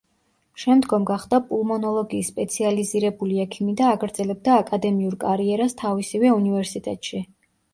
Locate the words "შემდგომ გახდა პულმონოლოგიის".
0.61-2.31